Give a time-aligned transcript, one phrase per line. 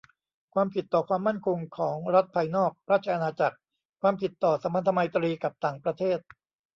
[0.53, 3.57] ความผิดต่อความมั่นคงของรัฐภายนอกราชอาณาจักร
[4.01, 6.19] ความผิดต่อสัมพันธไมตรีกับต่างประเทศ